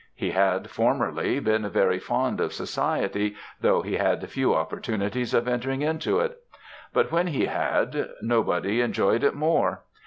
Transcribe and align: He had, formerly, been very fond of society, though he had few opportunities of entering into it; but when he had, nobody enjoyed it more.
He 0.15 0.31
had, 0.31 0.71
formerly, 0.71 1.39
been 1.39 1.69
very 1.69 1.99
fond 1.99 2.41
of 2.41 2.53
society, 2.53 3.35
though 3.59 3.83
he 3.83 3.97
had 3.97 4.27
few 4.31 4.55
opportunities 4.55 5.31
of 5.31 5.47
entering 5.47 5.83
into 5.83 6.19
it; 6.21 6.39
but 6.91 7.11
when 7.11 7.27
he 7.27 7.45
had, 7.45 8.09
nobody 8.19 8.81
enjoyed 8.81 9.23
it 9.23 9.35
more. 9.35 9.83